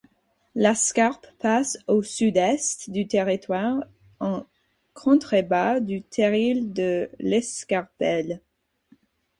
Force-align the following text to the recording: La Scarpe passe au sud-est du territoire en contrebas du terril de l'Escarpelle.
La 0.55 0.73
Scarpe 0.73 1.27
passe 1.37 1.77
au 1.85 2.01
sud-est 2.01 2.89
du 2.89 3.07
territoire 3.07 3.83
en 4.19 4.47
contrebas 4.95 5.79
du 5.79 6.01
terril 6.01 6.73
de 6.73 7.07
l'Escarpelle. 7.19 8.41